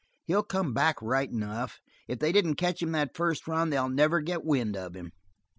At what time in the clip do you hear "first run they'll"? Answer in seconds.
3.15-3.87